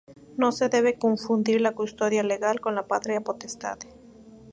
[0.35, 3.77] No se debe confundir la custodia legal con la patria potestad.